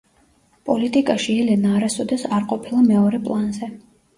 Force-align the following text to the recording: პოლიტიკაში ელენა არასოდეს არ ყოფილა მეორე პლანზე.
პოლიტიკაში 0.69 1.35
ელენა 1.43 1.75
არასოდეს 1.81 2.25
არ 2.39 2.49
ყოფილა 2.55 2.83
მეორე 2.89 3.21
პლანზე. 3.29 3.71